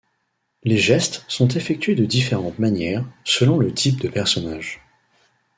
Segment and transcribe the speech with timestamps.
[0.63, 4.81] Les gestes sont effectués de différentes manières selon le type de personnage.